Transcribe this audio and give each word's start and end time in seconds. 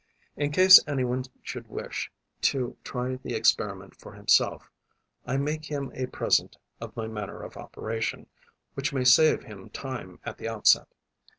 In 0.35 0.51
case 0.51 0.79
any 0.87 1.03
one 1.03 1.25
should 1.43 1.67
wish 1.69 2.11
to 2.41 2.75
try 2.83 3.17
the 3.17 3.35
experiment 3.35 3.95
for 4.01 4.13
himself, 4.13 4.71
I 5.27 5.37
make 5.37 5.65
him 5.65 5.91
a 5.93 6.07
present 6.07 6.57
of 6.79 6.95
my 6.95 7.07
manner 7.07 7.43
of 7.43 7.55
operation, 7.55 8.25
which 8.73 8.93
may 8.93 9.03
save 9.03 9.43
him 9.43 9.69
time 9.69 10.19
at 10.25 10.39
the 10.39 10.47
outset. 10.49 10.87